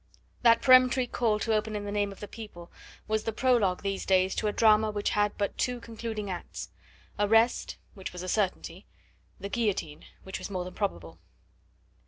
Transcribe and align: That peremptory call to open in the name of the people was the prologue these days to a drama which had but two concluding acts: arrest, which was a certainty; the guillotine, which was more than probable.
That 0.41 0.63
peremptory 0.63 1.05
call 1.05 1.37
to 1.41 1.53
open 1.53 1.75
in 1.75 1.85
the 1.85 1.91
name 1.91 2.11
of 2.11 2.21
the 2.21 2.27
people 2.27 2.71
was 3.07 3.23
the 3.23 3.31
prologue 3.31 3.83
these 3.83 4.03
days 4.03 4.33
to 4.33 4.47
a 4.47 4.51
drama 4.51 4.89
which 4.89 5.11
had 5.11 5.37
but 5.37 5.55
two 5.59 5.79
concluding 5.79 6.27
acts: 6.27 6.69
arrest, 7.19 7.77
which 7.93 8.11
was 8.11 8.23
a 8.23 8.27
certainty; 8.27 8.87
the 9.39 9.47
guillotine, 9.47 10.05
which 10.23 10.39
was 10.39 10.49
more 10.49 10.63
than 10.65 10.73
probable. 10.73 11.19